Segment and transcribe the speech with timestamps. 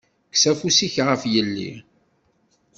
[0.29, 1.71] Kkes afus-ik ɣef yelli!